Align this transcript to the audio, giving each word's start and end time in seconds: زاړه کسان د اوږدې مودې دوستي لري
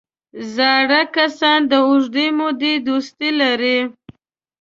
زاړه 0.55 1.01
کسان 1.15 1.59
د 1.71 1.73
اوږدې 1.87 2.27
مودې 2.37 2.73
دوستي 2.87 3.29
لري 3.41 3.79